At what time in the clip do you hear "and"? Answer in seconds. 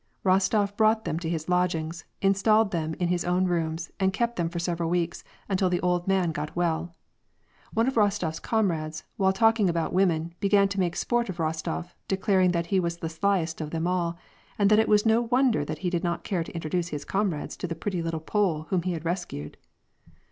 3.99-4.11, 14.57-14.71